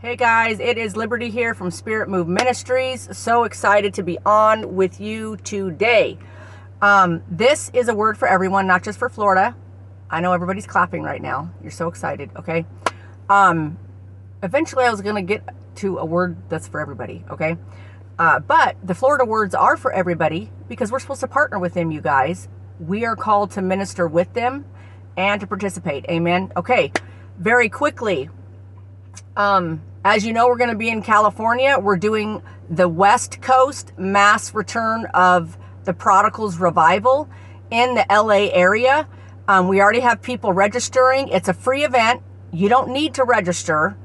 [0.00, 3.08] Hey guys, it is Liberty here from Spirit Move Ministries.
[3.18, 6.18] So excited to be on with you today.
[6.80, 9.56] Um, this is a word for everyone, not just for Florida.
[10.08, 11.50] I know everybody's clapping right now.
[11.60, 12.64] You're so excited, okay?
[13.28, 13.76] Um,
[14.40, 15.42] eventually, I was going to get
[15.78, 17.56] to a word that's for everybody, okay?
[18.20, 21.90] Uh, but the Florida words are for everybody because we're supposed to partner with them,
[21.90, 22.48] you guys.
[22.78, 24.64] We are called to minister with them
[25.16, 26.04] and to participate.
[26.08, 26.52] Amen.
[26.56, 26.92] Okay,
[27.36, 28.30] very quickly.
[29.38, 31.78] Um, as you know, we're going to be in California.
[31.78, 37.28] We're doing the West Coast mass return of the Prodigals Revival
[37.70, 39.06] in the LA area.
[39.46, 41.28] Um, we already have people registering.
[41.28, 42.20] It's a free event.
[42.52, 43.96] You don't need to register.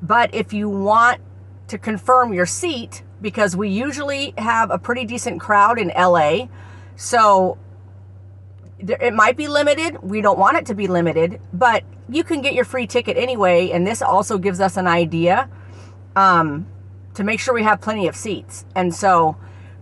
[0.00, 1.20] But if you want
[1.66, 6.46] to confirm your seat, because we usually have a pretty decent crowd in LA,
[6.94, 7.58] so
[8.78, 10.02] it might be limited.
[10.02, 13.70] We don't want it to be limited, but you can get your free ticket anyway.
[13.70, 15.48] And this also gives us an idea
[16.14, 16.66] um,
[17.14, 18.64] to make sure we have plenty of seats.
[18.74, 19.36] And so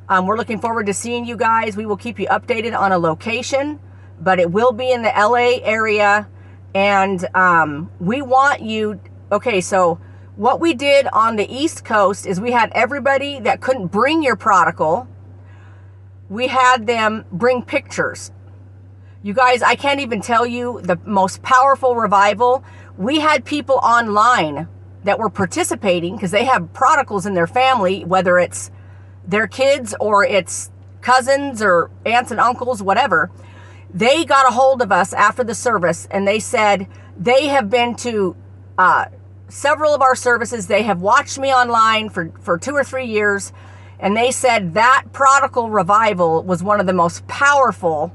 [0.08, 1.76] um, we're looking forward to seeing you guys.
[1.76, 3.80] We will keep you updated on a location,
[4.20, 6.28] but it will be in the LA area.
[6.74, 9.00] And um, we want you,
[9.32, 9.98] okay, so
[10.36, 14.36] what we did on the East Coast is we had everybody that couldn't bring your
[14.36, 15.08] prodigal,
[16.28, 18.30] we had them bring pictures
[19.24, 22.62] you guys, I can't even tell you the most powerful revival.
[22.98, 24.68] We had people online
[25.04, 28.70] that were participating because they have prodigals in their family, whether it's
[29.26, 30.70] their kids or it's
[31.00, 33.30] cousins or aunts and uncles, whatever.
[33.94, 36.86] They got a hold of us after the service and they said
[37.18, 38.36] they have been to
[38.76, 39.06] uh,
[39.48, 40.66] several of our services.
[40.66, 43.54] They have watched me online for, for two or three years.
[43.98, 48.12] And they said that prodigal revival was one of the most powerful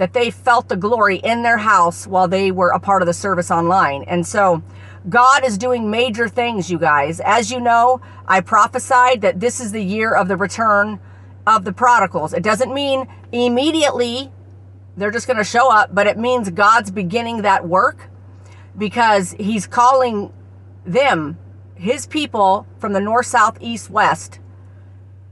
[0.00, 3.12] that they felt the glory in their house while they were a part of the
[3.12, 4.02] service online.
[4.04, 4.62] And so
[5.10, 7.20] God is doing major things, you guys.
[7.20, 11.00] As you know, I prophesied that this is the year of the return
[11.46, 12.32] of the prodigals.
[12.32, 14.32] It doesn't mean immediately
[14.96, 18.08] they're just going to show up, but it means God's beginning that work
[18.78, 20.32] because he's calling
[20.86, 21.36] them,
[21.74, 24.40] his people from the north, south, east, west,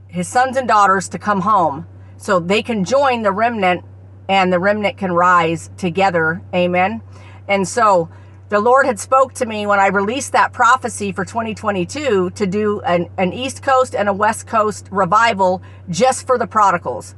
[0.09, 1.87] his sons and daughters to come home
[2.17, 3.83] so they can join the remnant
[4.29, 6.41] and the remnant can rise together.
[6.53, 7.01] Amen.
[7.47, 8.09] And so
[8.49, 12.79] the Lord had spoke to me when I released that prophecy for 2022 to do
[12.81, 17.15] an, an East Coast and a West Coast revival just for the prodigals.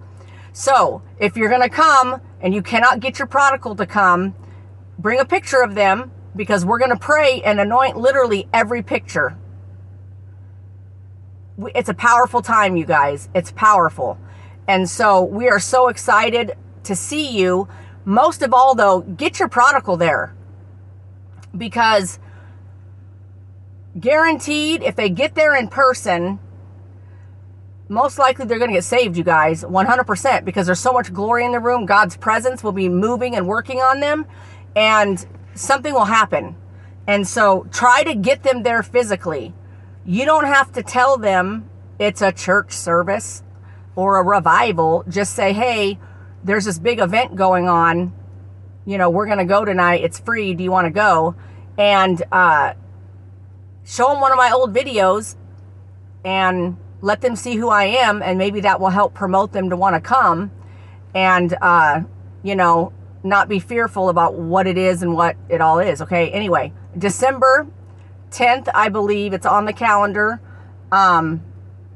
[0.53, 4.33] So if you're going to come and you cannot get your prodigal to come,
[4.97, 9.37] bring a picture of them because we're going to pray and anoint literally every picture.
[11.75, 13.29] It's a powerful time, you guys.
[13.35, 14.17] It's powerful.
[14.67, 16.53] And so we are so excited
[16.83, 17.67] to see you.
[18.05, 20.35] Most of all, though, get your prodigal there
[21.57, 22.19] because
[23.99, 26.39] guaranteed, if they get there in person,
[27.89, 31.43] most likely they're going to get saved, you guys, 100%, because there's so much glory
[31.45, 31.85] in the room.
[31.85, 34.25] God's presence will be moving and working on them,
[34.75, 35.25] and
[35.55, 36.55] something will happen.
[37.05, 39.53] And so try to get them there physically.
[40.05, 41.69] You don't have to tell them
[41.99, 43.43] it's a church service.
[43.95, 45.99] or a revival, just say, hey,
[46.43, 48.13] there's this big event going on.
[48.85, 50.03] You know, we're going to go tonight.
[50.03, 50.53] It's free.
[50.53, 51.35] Do you want to go?
[51.77, 52.73] And uh,
[53.85, 55.35] show them one of my old videos
[56.25, 58.21] and let them see who I am.
[58.21, 60.51] And maybe that will help promote them to want to come
[61.13, 62.01] and, uh,
[62.43, 66.01] you know, not be fearful about what it is and what it all is.
[66.01, 66.31] Okay.
[66.31, 67.67] Anyway, December
[68.31, 70.41] 10th, I believe it's on the calendar.
[70.91, 71.43] Um,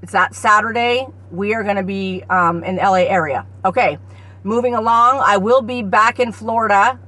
[0.02, 1.08] it's that Saturday.
[1.32, 3.48] We are going to be um, in LA area.
[3.64, 3.98] Okay.
[4.46, 7.00] Moving along, I will be back in Florida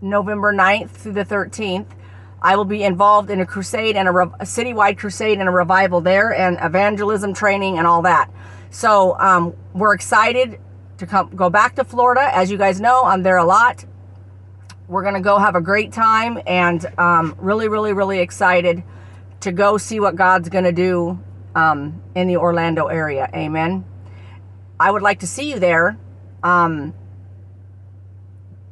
[0.00, 1.88] November 9th through the 13th.
[2.40, 5.50] I will be involved in a crusade and a, re- a citywide crusade and a
[5.50, 8.30] revival there and evangelism training and all that.
[8.70, 10.60] So um, we're excited
[10.98, 12.30] to come go back to Florida.
[12.32, 13.84] As you guys know, I'm there a lot.
[14.86, 18.84] We're gonna go have a great time and um, really, really, really excited
[19.40, 21.18] to go see what God's gonna do
[21.56, 23.28] um, in the Orlando area.
[23.34, 23.84] Amen.
[24.78, 25.98] I would like to see you there.
[26.42, 26.94] Um,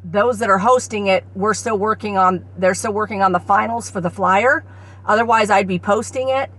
[0.05, 3.91] those that are hosting it, we're still working on, they're still working on the finals
[3.91, 4.65] for the flyer.
[5.05, 6.51] Otherwise, I'd be posting it.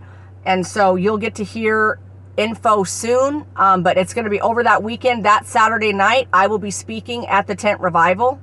[0.45, 1.99] And so you'll get to hear
[2.37, 3.45] info soon.
[3.55, 5.25] Um, but it's going to be over that weekend.
[5.25, 8.39] That Saturday night, I will be speaking at the tent revival.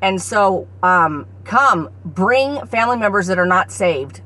[0.00, 4.22] And so um, come, bring family members that are not saved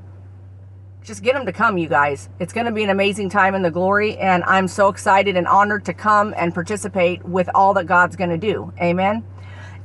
[1.06, 2.28] just get them to come, you guys.
[2.40, 5.46] It's going to be an amazing time in the glory, and I'm so excited and
[5.46, 8.72] honored to come and participate with all that God's going to do.
[8.82, 9.24] Amen.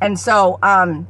[0.01, 1.07] And so, um,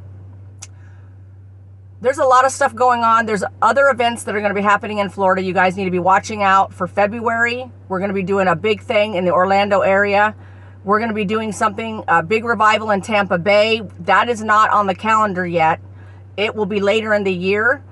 [2.02, 3.26] there's a lot of stuff going on.
[3.26, 5.42] There's other events that are going to be happening in Florida.
[5.42, 7.72] You guys need to be watching out for February.
[7.88, 10.36] We're going to be doing a big thing in the Orlando area.
[10.84, 13.84] We're going to be doing something, a big revival in Tampa Bay.
[14.00, 15.80] That is not on the calendar yet.
[16.36, 17.84] It will be later in the year.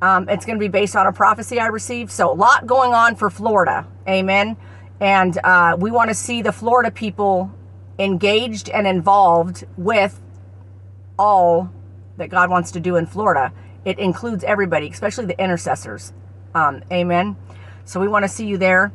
[0.00, 2.10] Um, it's going to be based on a prophecy I received.
[2.12, 3.86] So, a lot going on for Florida.
[4.08, 4.56] Amen.
[5.00, 7.50] And uh, we want to see the Florida people
[7.98, 10.20] engaged and involved with
[11.18, 11.72] all
[12.16, 13.52] that God wants to do in Florida.
[13.84, 16.12] It includes everybody, especially the intercessors.
[16.54, 17.36] Um, amen.
[17.84, 18.92] So, we want to see you there.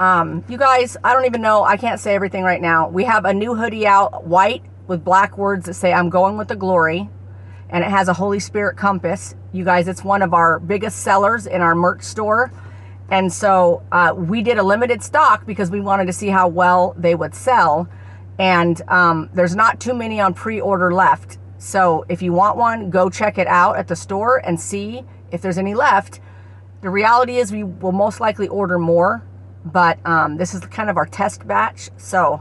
[0.00, 1.62] Um, you guys, I don't even know.
[1.62, 2.88] I can't say everything right now.
[2.88, 6.48] We have a new hoodie out, white with black words that say, I'm going with
[6.48, 7.08] the glory
[7.70, 9.34] and it has a Holy Spirit compass.
[9.52, 12.52] You guys, it's one of our biggest sellers in our merch store.
[13.10, 16.94] And so uh, we did a limited stock because we wanted to see how well
[16.98, 17.88] they would sell.
[18.38, 21.38] And um, there's not too many on pre order left.
[21.58, 25.42] So if you want one, go check it out at the store and see if
[25.42, 26.20] there's any left.
[26.80, 29.24] The reality is, we will most likely order more,
[29.64, 31.90] but um, this is kind of our test batch.
[31.96, 32.40] So,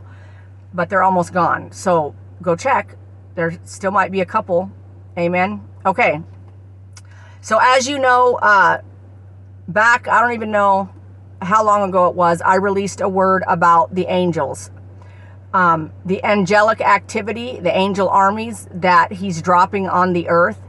[0.73, 1.71] but they're almost gone.
[1.71, 2.13] So
[2.43, 2.95] go check.
[3.33, 4.71] There still might be a couple
[5.17, 5.67] Amen.
[5.85, 6.21] Okay.
[7.41, 8.81] So as you know, uh,
[9.67, 10.89] back, I don't even know
[11.41, 14.69] how long ago it was, I released a word about the angels.
[15.53, 20.61] Um, the angelic activity, the angel armies that he's dropping on the earth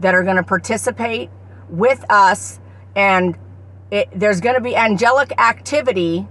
[0.00, 1.30] that are going to participate
[1.68, 2.58] with us.
[2.96, 3.38] And
[3.90, 6.26] it, there's going to be angelic activity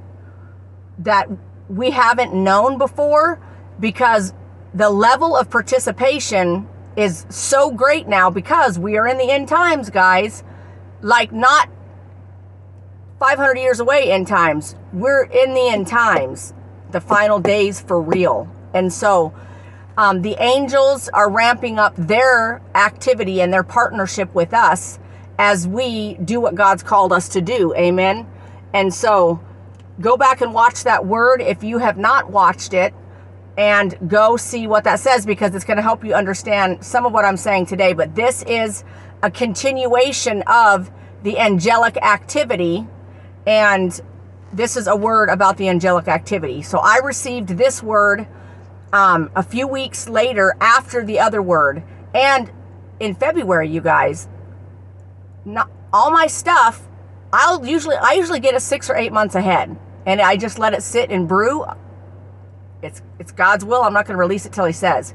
[1.00, 1.30] that
[1.70, 3.40] we haven't known before
[3.80, 4.34] because
[4.74, 9.90] the level of participation is so great now because we are in the end times,
[9.90, 10.44] guys.
[11.02, 11.70] Like, not
[13.20, 14.76] 500 years away end times.
[14.94, 16.54] We're in the end times,
[16.92, 18.50] the final days for real.
[18.74, 19.34] And so,
[19.98, 25.00] um, the angels are ramping up their activity and their partnership with us
[25.38, 27.74] as we do what God's called us to do.
[27.76, 28.28] Amen.
[28.74, 29.40] And so,
[30.00, 32.94] go back and watch that word if you have not watched it
[33.58, 37.14] and go see what that says because it's going to help you understand some of
[37.14, 37.94] what I'm saying today.
[37.94, 38.84] But this is
[39.24, 40.92] a continuation of
[41.24, 42.88] the angelic activity,
[43.46, 44.00] and
[44.54, 46.62] this is a word about the angelic activity.
[46.62, 48.28] So I received this word
[48.94, 52.52] um, a few weeks later after the other word, and
[53.00, 54.28] in February, you guys,
[55.46, 56.88] not all my stuff.
[57.34, 60.74] I'll usually I usually get a six or eight months ahead, and I just let
[60.74, 61.66] it sit and brew.
[62.82, 63.84] It's it's God's will.
[63.84, 65.14] I'm not going to release it till He says.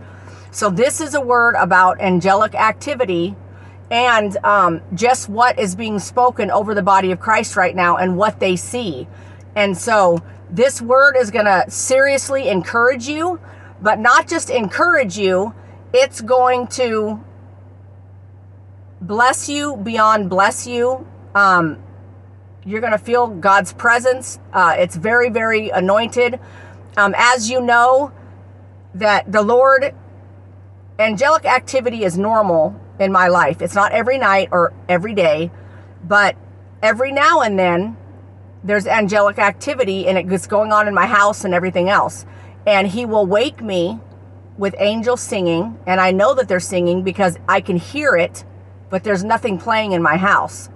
[0.50, 3.36] So this is a word about angelic activity
[3.90, 8.16] and um, just what is being spoken over the body of Christ right now and
[8.16, 9.06] what they see.
[9.54, 13.40] And so this word is going to seriously encourage you,
[13.80, 15.54] but not just encourage you,
[15.92, 17.22] it's going to
[19.00, 21.06] bless you beyond bless you.
[21.34, 21.82] Um,
[22.64, 24.40] you're going to feel God's presence.
[24.52, 26.40] Uh, it's very, very anointed.
[26.96, 28.12] Um, as you know,
[28.94, 29.94] that the Lord,
[30.98, 33.60] angelic activity is normal in my life.
[33.60, 35.50] It's not every night or every day,
[36.02, 36.36] but
[36.82, 37.96] every now and then,
[38.64, 42.26] there's angelic activity and it's going on in my house and everything else.
[42.66, 44.00] And he will wake me
[44.58, 48.44] with angels singing, and I know that they're singing because I can hear it,
[48.88, 50.70] but there's nothing playing in my house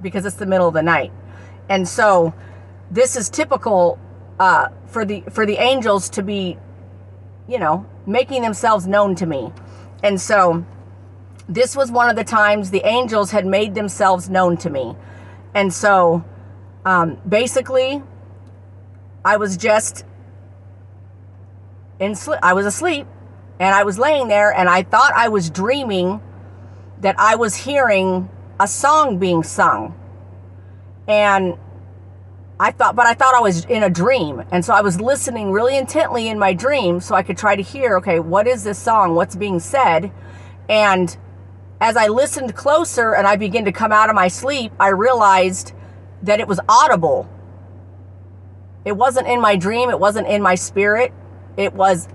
[0.00, 1.12] because it's the middle of the night.
[1.68, 2.32] And so
[2.90, 3.98] this is typical
[4.38, 6.58] uh, for the for the angels to be,
[7.48, 9.52] you know, making themselves known to me.
[10.02, 10.64] And so
[11.48, 14.96] this was one of the times the angels had made themselves known to me.
[15.54, 16.24] And so
[16.84, 18.02] um, basically,
[19.24, 20.04] I was just
[21.98, 22.38] in sleep.
[22.42, 23.06] I was asleep
[23.58, 26.20] and I was laying there and I thought I was dreaming
[27.00, 28.28] that I was hearing
[28.60, 29.94] a song being sung.
[31.08, 31.58] And
[32.58, 34.42] I thought, but I thought I was in a dream.
[34.50, 37.62] And so I was listening really intently in my dream so I could try to
[37.62, 39.14] hear, okay, what is this song?
[39.14, 40.10] What's being said?
[40.68, 41.14] And
[41.80, 45.72] as I listened closer and I began to come out of my sleep, I realized
[46.22, 47.28] that it was audible.
[48.86, 51.12] It wasn't in my dream, it wasn't in my spirit.
[51.56, 52.08] It was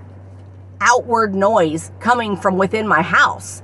[0.79, 3.61] outward noise coming from within my house.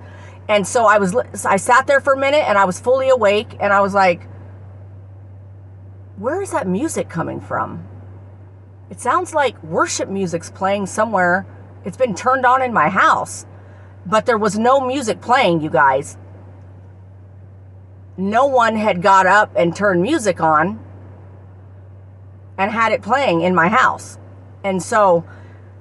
[0.47, 1.15] And so I was
[1.45, 4.27] I sat there for a minute and I was fully awake and I was like
[6.17, 7.87] where is that music coming from?
[8.89, 11.45] It sounds like worship music's playing somewhere.
[11.85, 13.45] It's been turned on in my house.
[14.05, 16.17] But there was no music playing, you guys
[18.17, 20.79] no one had got up and turned music on
[22.57, 24.17] and had it playing in my house.
[24.63, 25.23] And so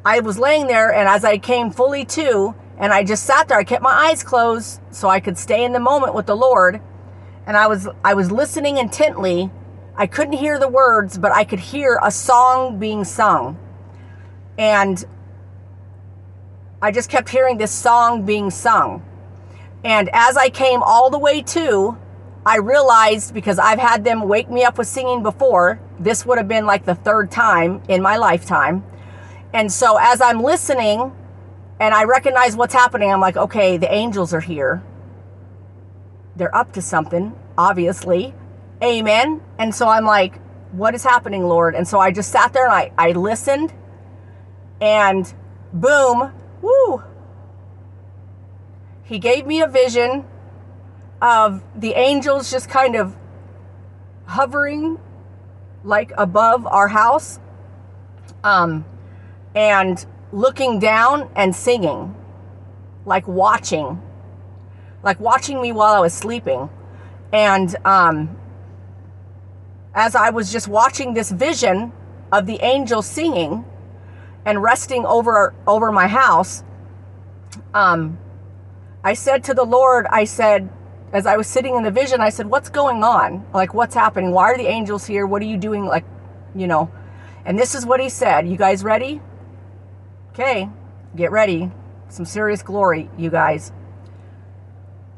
[0.05, 3.59] I was laying there, and as I came fully to, and I just sat there,
[3.59, 6.83] I kept my eyes closed so I could stay in the moment with the Lord.
[7.47, 9.50] And I was I was listening intently.
[9.99, 13.59] I couldn't hear the words, but I could hear a song being sung.
[14.59, 15.03] And
[16.83, 19.03] I just kept hearing this song being sung.
[19.83, 21.97] And as I came all the way to,
[22.45, 26.49] I realized because I've had them wake me up with singing before, this would have
[26.49, 28.85] been like the third time in my lifetime.
[29.55, 31.12] And so as I'm listening
[31.81, 34.83] and I recognize what's happening, I'm like, okay, the angels are here.
[36.37, 38.35] They're up to something, obviously.
[38.83, 39.40] Amen.
[39.59, 40.40] And so I'm like,
[40.73, 41.75] what is happening, Lord?
[41.75, 43.73] And so I just sat there and I, I listened
[44.80, 45.33] and
[45.73, 47.02] boom, woo.
[49.04, 50.26] He gave me a vision
[51.23, 53.16] of the angels just kind of
[54.26, 54.99] hovering
[55.85, 57.38] like above our house
[58.45, 58.85] um,
[59.54, 62.14] and looking down and singing,
[63.06, 64.02] like watching,
[65.02, 66.68] like watching me while I was sleeping.
[67.33, 68.37] And um,
[69.97, 71.91] as I was just watching this vision
[72.31, 73.65] of the angels singing
[74.45, 76.62] and resting over over my house,
[77.73, 78.19] um,
[79.03, 80.69] I said to the Lord, I said,
[81.12, 83.47] as I was sitting in the vision, I said, What's going on?
[83.55, 84.33] Like, what's happening?
[84.33, 85.26] Why are the angels here?
[85.26, 85.87] What are you doing?
[85.87, 86.05] Like,
[86.55, 86.91] you know.
[87.47, 88.47] And this is what he said.
[88.47, 89.23] You guys ready?
[90.33, 90.69] Okay,
[91.15, 91.71] get ready.
[92.09, 93.73] Some serious glory, you guys.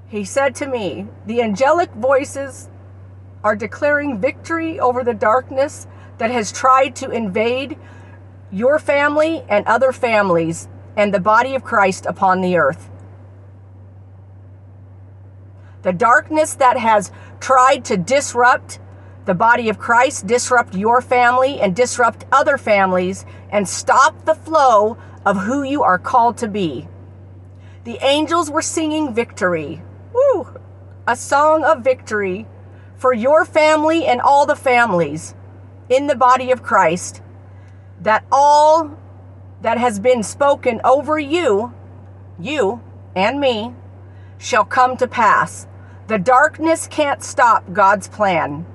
[0.08, 2.68] He said to me, The angelic voices
[3.44, 5.86] are declaring victory over the darkness
[6.18, 7.78] that has tried to invade
[8.50, 12.90] your family and other families and the body of Christ upon the earth.
[15.82, 18.80] The darkness that has tried to disrupt
[19.26, 24.96] the body of Christ, disrupt your family, and disrupt other families, and stop the flow
[25.24, 26.88] of who you are called to be.
[27.84, 29.82] The angels were singing victory.
[30.14, 30.58] Woo!
[31.06, 32.46] A song of victory
[32.98, 35.34] for your family and all the families
[35.88, 37.22] in the body of Christ.
[38.02, 38.98] That all
[39.62, 41.72] that has been spoken over you,
[42.38, 42.82] you
[43.16, 43.74] and me,
[44.36, 45.66] shall come to pass.
[46.08, 48.66] The darkness can't stop God's plan.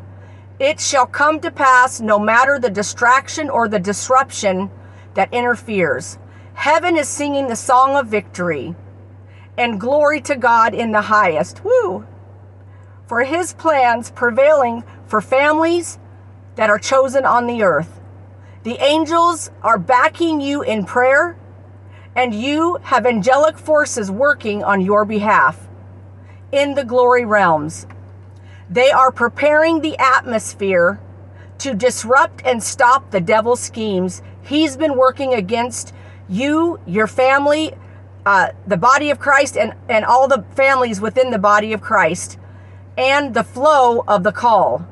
[0.59, 4.69] It shall come to pass no matter the distraction or the disruption
[5.13, 6.17] that interferes.
[6.53, 8.75] Heaven is singing the song of victory
[9.57, 11.63] and glory to God in the highest.
[11.63, 12.05] Woo!
[13.07, 15.99] For his plans prevailing for families
[16.55, 17.99] that are chosen on the earth.
[18.63, 21.35] The angels are backing you in prayer,
[22.15, 25.67] and you have angelic forces working on your behalf
[26.51, 27.87] in the glory realms.
[28.69, 30.99] They are preparing the atmosphere
[31.59, 34.21] to disrupt and stop the devil's schemes.
[34.41, 35.93] He's been working against
[36.29, 37.73] you, your family,
[38.25, 42.37] uh, the body of Christ, and, and all the families within the body of Christ,
[42.97, 44.87] and the flow of the call.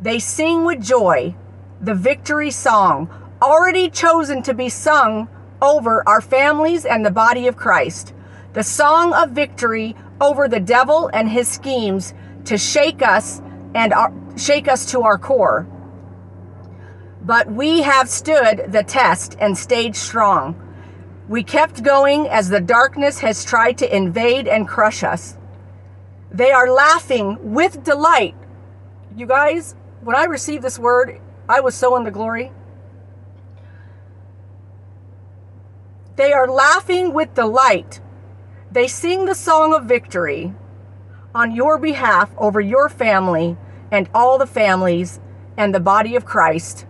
[0.00, 1.34] They sing with joy
[1.80, 3.08] the victory song,
[3.40, 5.28] already chosen to be sung
[5.62, 8.12] over our families and the body of Christ.
[8.52, 12.12] The song of victory over the devil and his schemes
[12.44, 13.40] to shake us
[13.74, 15.66] and our, shake us to our core.
[17.22, 20.56] But we have stood the test and stayed strong.
[21.28, 25.36] We kept going as the darkness has tried to invade and crush us.
[26.32, 28.34] They are laughing with delight.
[29.16, 32.52] You guys, when I received this word, I was so in the glory.
[36.16, 38.00] They are laughing with delight.
[38.70, 40.54] They sing the song of victory
[41.34, 43.56] on your behalf over your family
[43.90, 45.18] and all the families
[45.56, 46.86] and the body of Christ,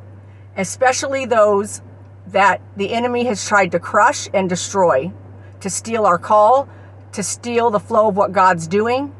[0.57, 1.81] especially those
[2.27, 5.13] that the enemy has tried to crush and destroy,
[5.61, 6.69] to steal our call,
[7.13, 9.15] to steal the flow of what God's doing.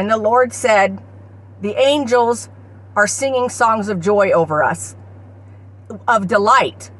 [0.00, 0.98] And the Lord said,
[1.60, 2.48] The angels
[2.96, 4.96] are singing songs of joy over us,
[6.08, 6.90] of delight,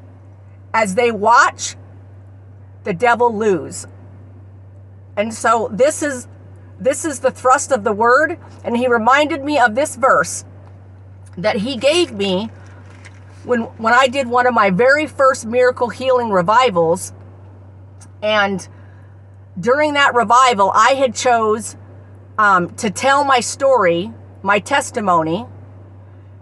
[0.75, 1.77] as they watch
[2.85, 3.87] the devil lose.
[5.17, 6.29] And so this is
[6.79, 8.39] this is the thrust of the word.
[8.65, 10.45] And he reminded me of this verse
[11.39, 12.51] that he gave me
[13.45, 17.15] when when I did one of my very first miracle healing revivals.
[18.21, 18.69] And
[19.59, 21.77] during that revival I had chose
[22.41, 24.11] um, to tell my story
[24.43, 25.45] my testimony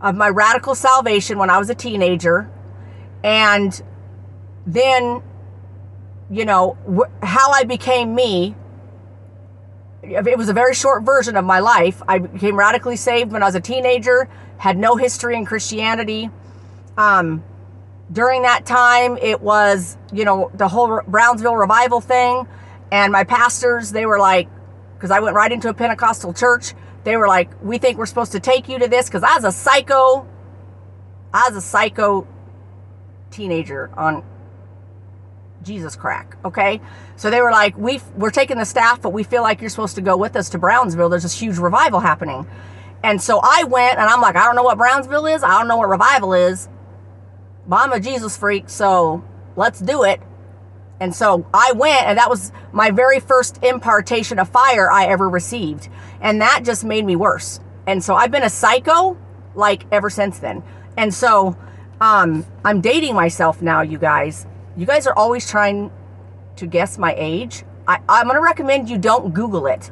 [0.00, 2.48] of my radical salvation when I was a teenager
[3.24, 3.82] and
[4.64, 5.20] then
[6.30, 8.54] you know wh- how I became me
[10.04, 12.00] it was a very short version of my life.
[12.06, 16.30] I became radically saved when I was a teenager, had no history in Christianity.
[16.96, 17.42] Um,
[18.12, 22.46] during that time, it was, you know, the whole Brownsville revival thing.
[22.92, 24.48] And my pastors, they were like,
[24.98, 26.74] because I went right into a Pentecostal church,
[27.04, 29.44] they were like, we think we're supposed to take you to this because I was
[29.44, 30.26] a psycho,
[31.32, 32.26] I was a psycho
[33.30, 34.24] teenager on
[35.62, 36.36] Jesus crack.
[36.44, 36.80] Okay.
[37.16, 39.94] So they were like, we we're taking the staff, but we feel like you're supposed
[39.94, 41.08] to go with us to Brownsville.
[41.08, 42.46] There's this huge revival happening.
[43.04, 45.44] And so I went and I'm like, I don't know what Brownsville is.
[45.44, 46.68] I don't know what revival is.
[47.68, 48.68] But I'm a Jesus freak.
[48.68, 49.24] So
[49.54, 50.20] let's do it.
[51.00, 55.28] And so I went and that was my very first impartation of fire I ever
[55.28, 55.88] received.
[56.20, 57.60] And that just made me worse.
[57.86, 59.16] And so I've been a psycho
[59.54, 60.62] like ever since then.
[60.96, 61.56] And so
[62.00, 64.46] um, I'm dating myself now, you guys
[64.78, 65.90] you guys are always trying
[66.54, 67.64] to guess my age.
[67.88, 69.90] I, I'm going to recommend you don't Google it.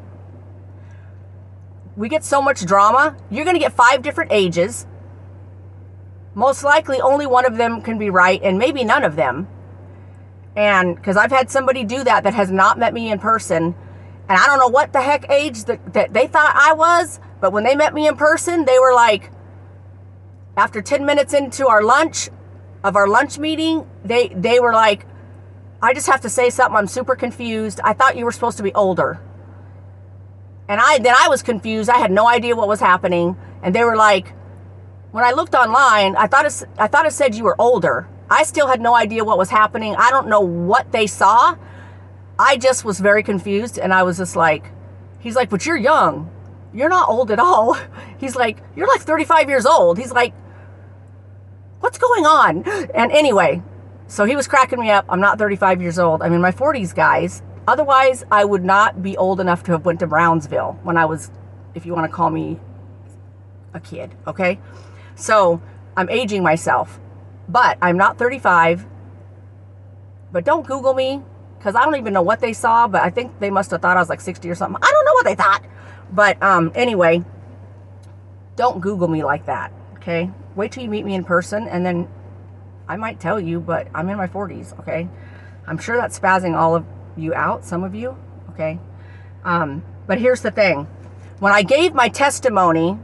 [1.97, 3.17] We get so much drama.
[3.29, 4.87] You're going to get five different ages.
[6.37, 9.49] Most likely, only one of them can be right, and maybe none of them.
[10.57, 13.75] And because I've had somebody do that that has not met me in person,
[14.29, 17.53] and I don't know what the heck age that, that they thought I was, but
[17.53, 19.31] when they met me in person, they were like,
[20.57, 22.31] after 10 minutes into our lunch,
[22.83, 25.07] of our lunch meeting, they they were like,
[25.83, 26.77] I just have to say something.
[26.77, 27.81] I'm super confused.
[27.83, 29.21] I thought you were supposed to be older.
[30.69, 31.91] And I then I was confused.
[31.91, 33.37] I had no idea what was happening.
[33.63, 34.33] And they were like,
[35.11, 38.09] when I looked online, I thought it, I thought it said you were older.
[38.31, 39.95] I still had no idea what was happening.
[39.97, 41.57] I don't know what they saw.
[42.39, 44.71] I just was very confused and I was just like,
[45.21, 46.31] he's like, but you're young.
[46.75, 47.75] You're not old at all.
[48.19, 49.97] He's like, you're like 35 years old.
[49.97, 50.35] He's like,
[51.81, 52.65] what's going on?
[52.95, 53.63] And anyway,
[54.09, 55.07] so he was cracking me up.
[55.09, 56.23] I'm not 35 years old.
[56.23, 57.43] I'm in my 40s, guys.
[57.67, 61.31] Otherwise, I would not be old enough to have went to Brownsville when I was,
[61.75, 62.61] if you want to call me
[63.75, 64.59] a kid, okay?
[65.17, 65.61] So
[65.97, 67.01] I'm aging myself,
[67.49, 68.87] but I'm not 35.
[70.33, 71.23] But don't Google me
[71.59, 73.97] because I don't even know what they saw, but I think they must have thought
[73.97, 74.83] I was like 60 or something.
[74.83, 75.65] I don't know what they thought.
[76.13, 77.25] But um, anyway,
[78.57, 80.31] don't Google me like that, okay?
[80.57, 82.09] wait till you meet me in person and then
[82.89, 85.09] I might tell you, but I'm in my 40s, okay?
[85.67, 88.17] I'm sure that's spazzing all of you out, some of you,
[88.51, 88.79] okay?
[89.45, 90.89] Um, but here's the thing.
[91.39, 92.99] When I gave my testimony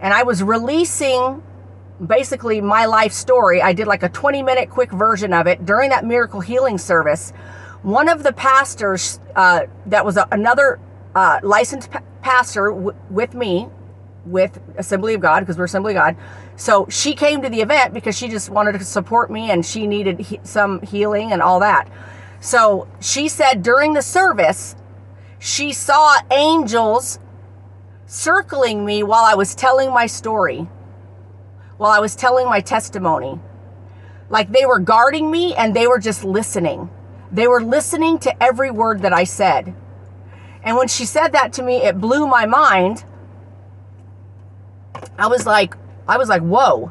[0.00, 1.42] and I was releasing
[2.04, 5.90] basically my life story, I did like a 20 minute quick version of it during
[5.90, 7.32] that miracle healing service.
[7.82, 10.80] One of the pastors uh, that was a, another
[11.14, 13.68] uh, licensed pa- pastor w- with me
[14.26, 16.16] with Assembly of God because we're Assembly of God.
[16.56, 19.86] So she came to the event because she just wanted to support me and she
[19.86, 21.90] needed he- some healing and all that.
[22.40, 24.76] So she said during the service,
[25.38, 27.18] she saw angels
[28.06, 30.68] circling me while I was telling my story,
[31.76, 33.38] while I was telling my testimony.
[34.30, 36.90] Like they were guarding me and they were just listening.
[37.32, 39.74] They were listening to every word that I said.
[40.62, 43.04] And when she said that to me, it blew my mind
[45.18, 45.76] I was like,
[46.08, 46.90] I was like, whoa.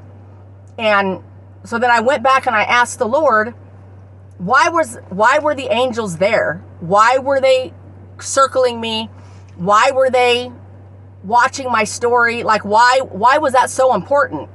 [0.78, 1.24] And
[1.65, 3.54] so then I went back and I asked the Lord,
[4.38, 6.63] why was why were the angels there?
[6.80, 7.74] Why were they
[8.19, 9.10] circling me?
[9.56, 10.52] Why were they
[11.24, 12.43] watching my story?
[12.43, 14.50] Like why why was that so important?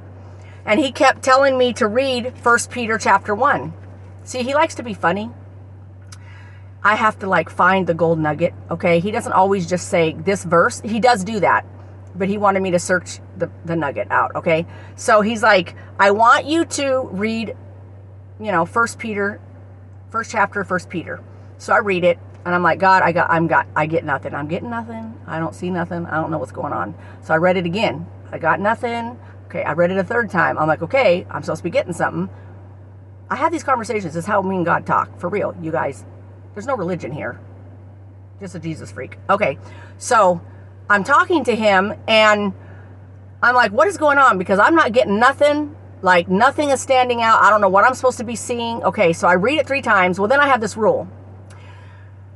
[0.65, 3.73] And he kept telling me to read First Peter chapter 1.
[4.23, 5.31] See, he likes to be funny.
[6.83, 8.99] I have to like find the gold nugget, okay?
[8.99, 10.81] He doesn't always just say this verse.
[10.81, 11.65] He does do that,
[12.15, 14.65] but he wanted me to search the, the nugget out, okay?
[14.95, 17.55] So he's like, I want you to read,
[18.39, 19.41] you know, First Peter,
[20.09, 21.21] first chapter, First Peter.
[21.57, 24.33] So I read it, and I'm like, God, I got, I'm got, I get nothing.
[24.33, 25.19] I'm getting nothing.
[25.27, 26.05] I don't see nothing.
[26.05, 26.95] I don't know what's going on.
[27.21, 28.07] So I read it again.
[28.31, 29.19] I got nothing.
[29.49, 30.59] Okay, I read it a third time.
[30.59, 32.29] I'm like, okay, I'm supposed to be getting something.
[33.31, 34.13] I have these conversations.
[34.13, 35.19] This is how me and God talk.
[35.19, 36.05] For real, you guys.
[36.53, 37.39] There's no religion here.
[38.39, 39.17] Just a Jesus freak.
[39.27, 39.57] Okay,
[39.97, 40.39] so
[40.87, 42.53] I'm talking to him and
[43.41, 44.37] I'm like, what is going on?
[44.37, 45.75] Because I'm not getting nothing.
[46.03, 47.41] Like, nothing is standing out.
[47.41, 48.83] I don't know what I'm supposed to be seeing.
[48.83, 50.19] Okay, so I read it three times.
[50.19, 51.07] Well, then I have this rule.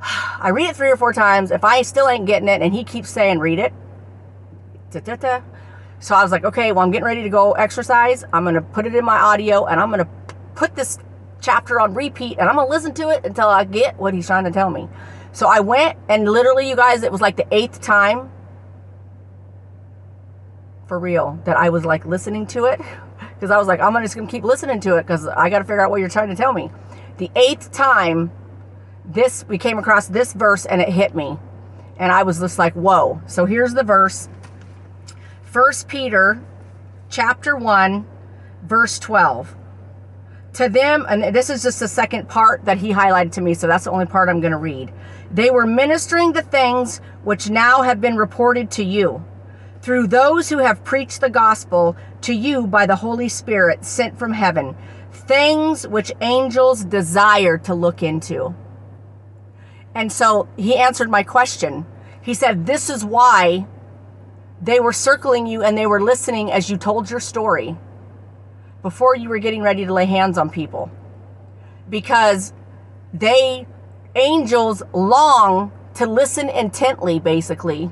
[0.00, 1.52] I read it three or four times.
[1.52, 3.72] If I still ain't getting it and he keeps saying, read it.
[6.04, 8.24] So I was like, okay, well, I'm getting ready to go exercise.
[8.30, 10.98] I'm going to put it in my audio and I'm going to put this
[11.40, 14.26] chapter on repeat and I'm going to listen to it until I get what he's
[14.26, 14.86] trying to tell me.
[15.32, 18.30] So I went and literally, you guys, it was like the eighth time
[20.88, 22.82] for real that I was like listening to it
[23.34, 25.60] because I was like, I'm just going to keep listening to it because I got
[25.60, 26.70] to figure out what you're trying to tell me.
[27.16, 28.30] The eighth time,
[29.06, 31.38] this we came across this verse and it hit me.
[31.96, 33.22] And I was just like, whoa.
[33.26, 34.28] So here's the verse.
[35.54, 36.42] First Peter
[37.08, 38.04] chapter 1,
[38.64, 39.54] verse 12
[40.54, 43.68] to them, and this is just the second part that he highlighted to me, so
[43.68, 44.92] that's the only part I'm going to read.
[45.30, 49.24] They were ministering the things which now have been reported to you
[49.80, 54.32] through those who have preached the gospel to you by the Holy Spirit sent from
[54.32, 54.76] heaven,
[55.12, 58.56] things which angels desire to look into.
[59.94, 61.86] And so he answered my question.
[62.22, 63.68] He said, This is why
[64.64, 67.76] they were circling you and they were listening as you told your story
[68.80, 70.90] before you were getting ready to lay hands on people.
[71.90, 72.54] Because
[73.12, 73.66] they
[74.14, 77.90] angels long to listen intently basically.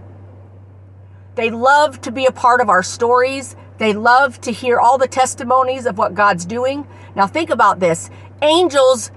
[1.34, 3.54] They love to be a part of our stories.
[3.76, 6.86] They love to hear all the testimonies of what god's doing.
[7.14, 8.08] Now think about this.
[8.40, 9.10] Angels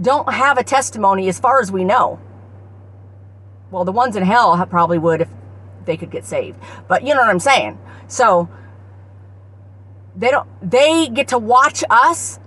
[0.00, 2.18] don't have a testimony as far as we know.
[3.70, 5.28] Well the ones in hell probably would if
[5.88, 8.48] they could get saved but you know what i'm saying so
[10.14, 12.38] they don't they get to watch us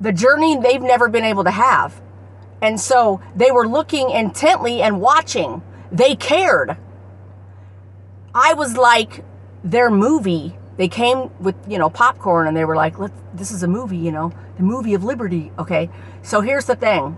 [0.00, 2.00] the journey they've never been able to have.
[2.60, 5.62] And so they were looking intently and watching.
[5.90, 6.76] They cared.
[8.34, 9.24] I was like
[9.64, 10.56] their movie.
[10.76, 13.96] They came with, you know, popcorn and they were like, Let's, this is a movie,
[13.96, 15.50] you know, the movie of liberty.
[15.58, 15.90] Okay.
[16.22, 17.16] So here's the thing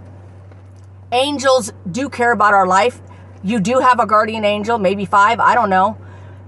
[1.12, 3.00] angels do care about our life.
[3.42, 5.96] You do have a guardian angel, maybe five, I don't know.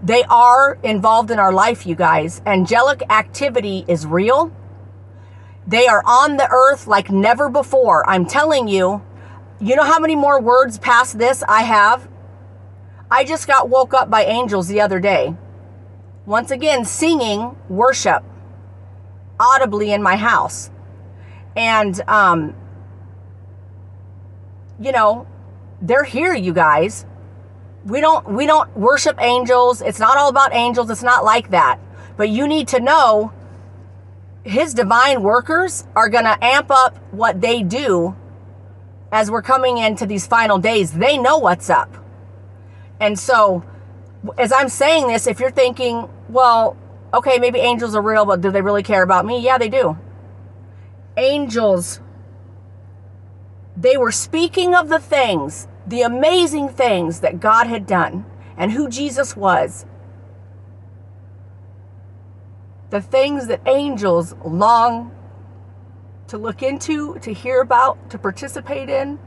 [0.03, 2.43] They are involved in our life, you guys.
[2.45, 4.53] Angelic activity is real.
[5.67, 8.09] They are on the earth like never before.
[8.11, 9.03] I'm telling you,
[9.61, 12.09] you know how many more words past this I have?
[13.11, 15.37] I just got woke up by angels the other day.
[16.27, 18.25] Once again, singing worship
[19.39, 20.71] audibly in my house.
[21.57, 22.55] And, um,
[24.81, 25.27] you know,
[25.83, 27.05] they're here, you guys
[27.85, 29.83] we don't we don't worship angels.
[29.83, 30.91] It's not all about angels.
[30.91, 31.79] It's not like that.
[32.17, 33.33] But you need to know
[34.45, 38.17] his divine workers are going to amp up what they do
[39.11, 40.93] as we're coming into these final days.
[40.93, 41.95] They know what's up.
[43.01, 43.65] And so
[44.39, 46.77] as I'm saying this, if you're thinking, well,
[47.13, 49.41] okay, maybe angels are real, but do they really care about me?
[49.41, 49.99] Yeah, they do.
[51.17, 52.01] Angels
[53.77, 58.25] they were speaking of the things the amazing things that God had done
[58.57, 59.87] and who Jesus was.
[62.91, 65.15] The things that angels long
[66.29, 69.19] to look into, to hear about, to participate in.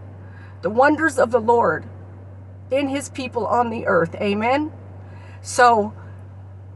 [0.62, 1.86] The wonders of the Lord
[2.72, 4.16] in his people on the earth.
[4.16, 4.72] Amen.
[5.42, 5.94] So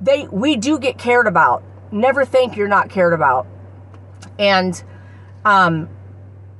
[0.01, 1.63] they we do get cared about.
[1.91, 3.47] Never think you're not cared about.
[4.37, 4.81] And
[5.43, 5.89] um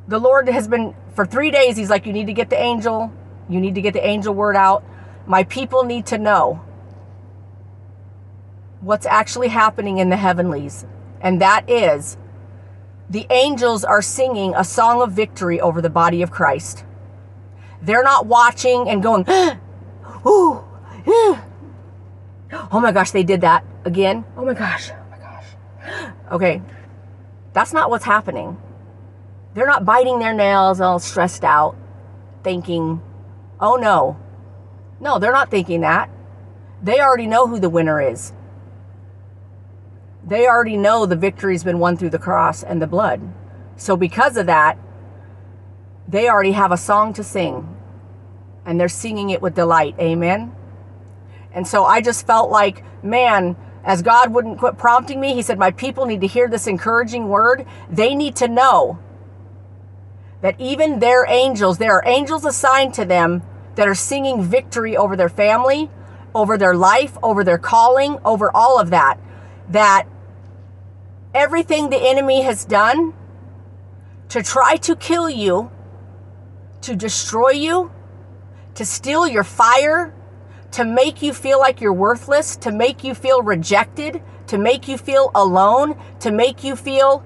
[0.08, 3.12] the Lord has been for three days, he's like, You need to get the angel.
[3.50, 4.86] You need to get the angel word out.
[5.28, 6.64] My people need to know
[8.80, 10.86] what's actually happening in the heavenlies.
[11.20, 12.16] And that is
[13.10, 16.86] the angels are singing a song of victory over the body of Christ.
[17.82, 20.64] They're not watching and going, oh
[22.72, 24.24] my gosh, they did that again.
[24.38, 26.14] Oh my gosh, oh my gosh.
[26.32, 26.62] Okay,
[27.52, 28.58] that's not what's happening.
[29.54, 31.76] They're not biting their nails all stressed out,
[32.44, 33.02] thinking,
[33.60, 34.18] oh no.
[35.02, 36.10] No, they're not thinking that.
[36.84, 38.34] They already know who the winner is.
[40.26, 43.22] they already know the victory's been won through the cross and the blood.
[43.78, 44.78] So, because of that,
[46.08, 47.68] they already have a song to sing
[48.66, 49.96] and they're singing it with delight.
[50.00, 50.56] Amen.
[51.54, 55.60] And so I just felt like, man, as God wouldn't quit prompting me, He said,
[55.60, 57.66] My people need to hear this encouraging word.
[57.90, 59.00] They need to know
[60.42, 63.42] that even their angels, there are angels assigned to them
[63.76, 65.90] that are singing victory over their family,
[66.34, 69.20] over their life, over their calling, over all of that.
[69.70, 70.08] That
[71.34, 73.14] everything the enemy has done
[74.30, 75.72] to try to kill you,
[76.82, 77.92] to destroy you,
[78.76, 80.14] to steal your fire,
[80.72, 84.98] to make you feel like you're worthless, to make you feel rejected, to make you
[84.98, 87.24] feel alone, to make you feel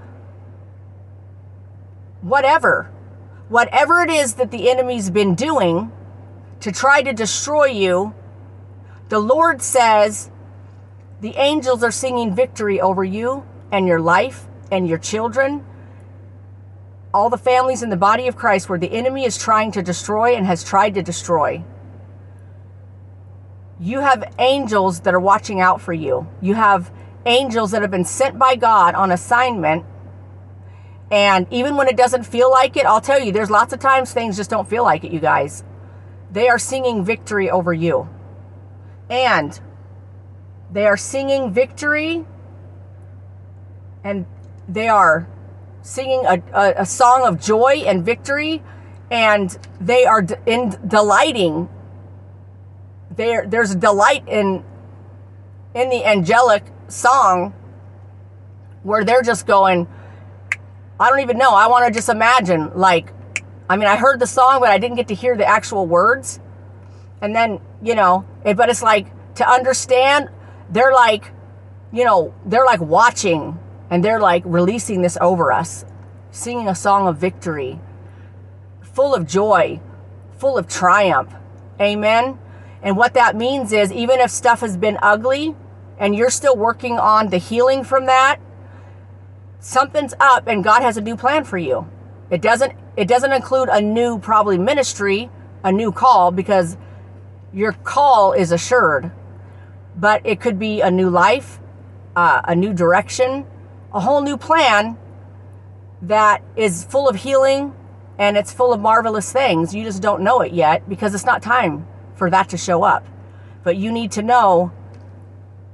[2.21, 2.89] whatever.
[3.53, 5.91] Whatever it is that the enemy's been doing
[6.61, 8.15] to try to destroy you,
[9.09, 10.31] the Lord says
[11.21, 15.63] the angels are singing victory over you and your life and your children.
[17.13, 20.35] All the families in the body of Christ where the enemy is trying to destroy
[20.35, 21.63] and has tried to destroy
[23.83, 26.27] you have angels that are watching out for you.
[26.41, 26.89] You have
[27.25, 29.85] angels that have been sent by God on assignment.
[31.11, 34.13] And even when it doesn't feel like it, I'll tell you, there's lots of times
[34.13, 35.63] things just don't feel like it, you guys.
[36.31, 38.09] They are singing victory over you.
[39.09, 39.59] And
[40.71, 42.25] they are singing victory
[44.03, 44.25] and
[44.67, 45.27] they are
[45.81, 48.61] singing a, a, a song of joy and victory
[49.11, 51.69] and they are in delighting
[53.15, 54.63] there there's a delight in
[55.75, 57.53] in the angelic song
[58.81, 59.87] where they're just going
[60.99, 61.51] I don't even know.
[61.51, 63.13] I want to just imagine like
[63.69, 66.39] I mean, I heard the song but I didn't get to hear the actual words.
[67.21, 70.29] And then, you know, it, but it's like to understand
[70.69, 71.31] they're like
[71.91, 75.85] you know, they're like watching and they're like releasing this over us,
[76.31, 77.79] singing a song of victory,
[78.81, 79.79] full of joy,
[80.37, 81.31] full of triumph.
[81.79, 82.39] Amen.
[82.81, 85.55] And what that means is even if stuff has been ugly
[85.99, 88.39] and you're still working on the healing from that,
[89.63, 91.89] something's up and God has a new plan for you.
[92.29, 95.29] It doesn't it doesn't include a new probably ministry,
[95.63, 96.77] a new call because
[97.51, 99.11] your call is assured.
[99.95, 101.59] But it could be a new life,
[102.15, 103.45] uh, a new direction,
[103.93, 104.97] a whole new plan
[106.01, 107.73] that is full of healing
[108.19, 109.73] and it's full of marvelous things.
[109.73, 113.05] You just don't know it yet because it's not time for that to show up.
[113.63, 114.71] But you need to know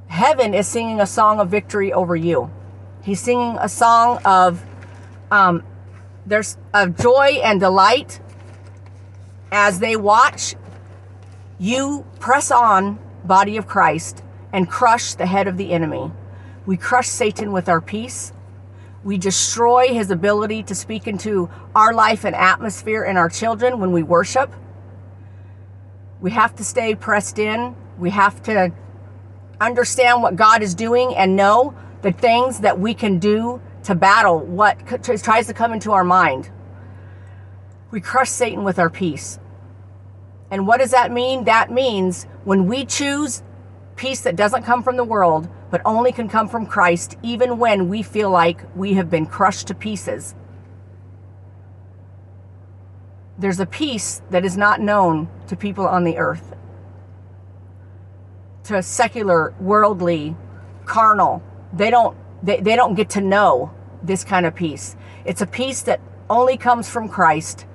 [0.08, 2.52] heaven is singing a song of victory over you.
[3.10, 4.64] He's singing a song of
[5.32, 5.64] um,
[6.28, 8.20] there's of joy and delight
[9.52, 10.54] as they watch
[11.58, 14.22] you press on, body of Christ,
[14.54, 16.12] and crush the head of the enemy.
[16.68, 18.32] We crush Satan with our peace.
[19.04, 23.92] We destroy his ability to speak into our life and atmosphere and our children when
[23.92, 24.54] we worship.
[26.22, 27.76] We have to stay pressed in.
[27.98, 28.72] We have to
[29.60, 34.40] understand what God is doing and know the things that we can do to battle
[34.40, 36.50] what tries to come into our mind.
[37.92, 39.40] We crush Satan with our peace.
[40.52, 41.46] And what does that mean?
[41.46, 43.44] That means when we choose
[43.96, 47.90] peace that doesn't come from the world, but only can come from Christ, even when
[47.90, 50.36] we feel like we have been crushed to pieces
[53.40, 56.54] there's a peace that is not known to people on the earth,
[58.66, 60.36] to secular, worldly,
[60.86, 61.42] carnal.
[61.74, 64.96] They don't they, they don't get to know this kind of peace.
[65.26, 67.66] It's a peace that only comes from Christ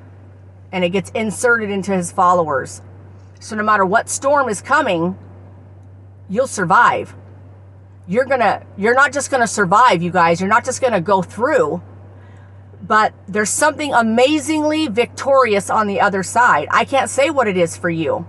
[0.73, 2.81] and it gets inserted into his followers.
[3.41, 5.19] So no matter what storm is coming,
[6.29, 7.15] you'll survive.
[8.07, 10.41] You're going to you're not just going to survive, you guys.
[10.41, 11.83] You're not just going to go through
[12.87, 16.69] but there's something amazingly victorious on the other side.
[16.71, 18.27] I can't say what it is for you,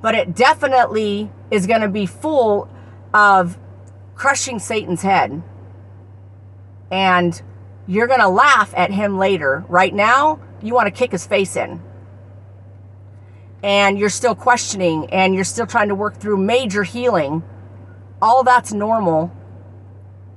[0.00, 2.68] but it definitely is going to be full
[3.12, 3.58] of
[4.20, 5.42] crushing Satan's head.
[6.90, 7.40] And
[7.86, 9.64] you're going to laugh at him later.
[9.66, 11.82] Right now, you want to kick his face in.
[13.62, 17.42] And you're still questioning and you're still trying to work through major healing.
[18.20, 19.34] All that's normal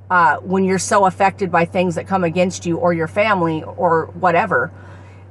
[0.10, 4.06] uh, when you're so affected by things that come against you or your family or
[4.13, 4.72] whatever.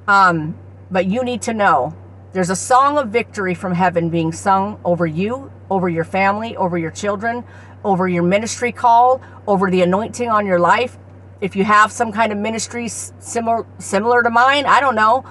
[0.07, 0.59] Um,
[0.91, 1.97] but you need to know
[2.35, 6.77] there's a song of victory from heaven being sung over you, over your family, over
[6.77, 7.45] your children,
[7.85, 10.99] over your ministry call, over the anointing on your life.
[11.40, 15.25] If you have some kind of ministry similar similar to mine, I don't know,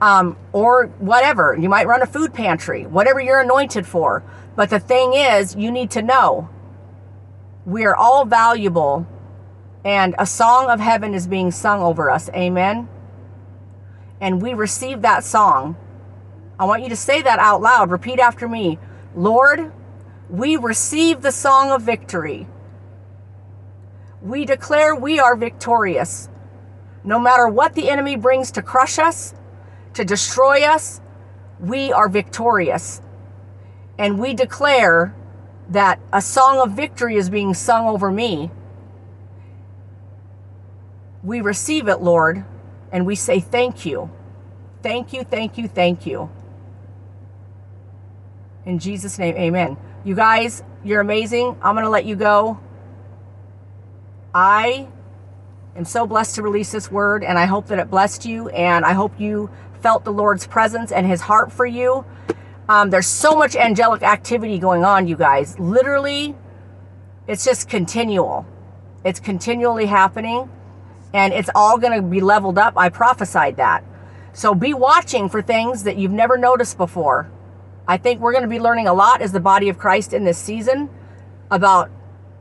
[0.00, 4.24] um, or whatever, you might run a food pantry, whatever you're anointed for.
[4.56, 6.48] But the thing is, you need to know
[7.66, 9.06] We are all valuable,
[9.84, 12.30] and a song of heaven is being sung over us.
[12.30, 12.88] Amen.
[14.20, 15.76] And we receive that song.
[16.58, 17.90] I want you to say that out loud.
[17.90, 18.78] Repeat after me
[19.16, 19.72] Lord,
[20.30, 22.46] we receive the song of victory.
[24.20, 26.28] We declare we are victorious.
[27.04, 29.34] No matter what the enemy brings to crush us,
[29.94, 31.00] to destroy us,
[31.60, 33.00] we are victorious.
[33.98, 35.14] And we declare
[35.70, 38.50] that a song of victory is being sung over me.
[41.22, 42.44] We receive it, Lord,
[42.92, 44.10] and we say thank you.
[44.82, 46.30] Thank you, thank you, thank you.
[48.64, 49.76] In Jesus' name, amen.
[50.04, 51.56] You guys, you're amazing.
[51.60, 52.60] I'm going to let you go.
[54.32, 54.88] I
[55.74, 58.84] am so blessed to release this word, and I hope that it blessed you, and
[58.84, 62.04] I hope you felt the Lord's presence and his heart for you.
[62.68, 65.58] Um, there's so much angelic activity going on, you guys.
[65.58, 66.36] Literally,
[67.26, 68.46] it's just continual.
[69.04, 70.48] It's continually happening,
[71.12, 72.74] and it's all going to be leveled up.
[72.76, 73.82] I prophesied that.
[74.32, 77.30] So be watching for things that you've never noticed before.
[77.88, 80.24] I think we're going to be learning a lot as the body of Christ in
[80.24, 80.90] this season
[81.50, 81.90] about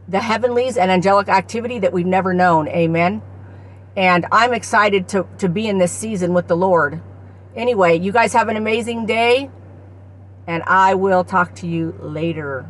[0.10, 2.68] the heavenlies and angelic activity that we've never known.
[2.68, 3.22] Amen.
[3.96, 7.02] And I'm excited to, to be in this season with the Lord.
[7.56, 9.50] Anyway, you guys have an amazing day,
[10.46, 12.68] and I will talk to you later.